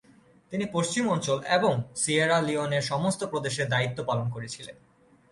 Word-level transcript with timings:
তিনি 0.51 0.65
পশ্চিম 0.71 1.03
অঞ্চল 1.09 1.37
এবং 1.47 1.73
সিয়েরা 1.95 2.37
লিওনের 2.41 2.81
সমস্ত 2.81 3.21
প্রদেশে 3.23 3.63
দায়িত্ব 3.65 3.99
পালন 4.03 4.27
করেছিলেন। 4.29 4.75